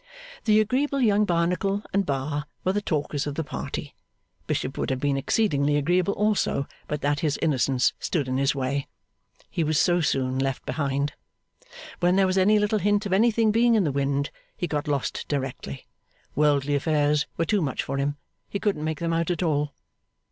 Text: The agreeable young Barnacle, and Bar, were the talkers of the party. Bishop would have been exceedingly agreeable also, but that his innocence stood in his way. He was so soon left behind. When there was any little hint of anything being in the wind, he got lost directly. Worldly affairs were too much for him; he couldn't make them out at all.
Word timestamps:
The 0.45 0.59
agreeable 0.59 0.99
young 0.99 1.25
Barnacle, 1.25 1.83
and 1.93 2.07
Bar, 2.07 2.47
were 2.63 2.73
the 2.73 2.81
talkers 2.81 3.27
of 3.27 3.35
the 3.35 3.43
party. 3.43 3.93
Bishop 4.47 4.75
would 4.75 4.89
have 4.89 4.99
been 4.99 5.15
exceedingly 5.15 5.77
agreeable 5.77 6.15
also, 6.15 6.65
but 6.87 7.01
that 7.01 7.19
his 7.19 7.37
innocence 7.39 7.93
stood 7.99 8.27
in 8.27 8.39
his 8.39 8.55
way. 8.55 8.87
He 9.51 9.63
was 9.63 9.79
so 9.79 10.01
soon 10.01 10.39
left 10.39 10.65
behind. 10.65 11.13
When 11.99 12.15
there 12.15 12.25
was 12.25 12.39
any 12.39 12.57
little 12.57 12.79
hint 12.79 13.05
of 13.05 13.13
anything 13.13 13.51
being 13.51 13.75
in 13.75 13.83
the 13.83 13.91
wind, 13.91 14.31
he 14.57 14.65
got 14.65 14.87
lost 14.87 15.25
directly. 15.27 15.85
Worldly 16.35 16.73
affairs 16.73 17.27
were 17.37 17.45
too 17.45 17.61
much 17.61 17.83
for 17.83 17.97
him; 17.97 18.17
he 18.49 18.59
couldn't 18.59 18.83
make 18.83 19.01
them 19.01 19.13
out 19.13 19.29
at 19.29 19.43
all. 19.43 19.75